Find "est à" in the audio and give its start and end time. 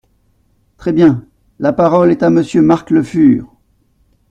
2.09-2.31